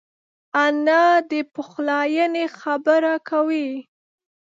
انا 0.65 1.03
د 1.29 1.31
پخلاینې 1.53 2.45
خبره 2.59 3.15
کوي 3.29 3.69